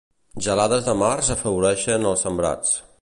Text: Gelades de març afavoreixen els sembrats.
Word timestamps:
Gelades 0.45 0.87
de 0.87 0.95
març 1.01 1.29
afavoreixen 1.35 2.09
els 2.13 2.25
sembrats. 2.27 2.75